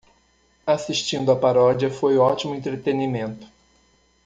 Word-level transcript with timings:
Assistindo 0.65 1.31
a 1.31 1.35
paródia 1.35 1.91
foi 1.91 2.17
ótimo 2.17 2.55
entretenimento. 2.55 3.45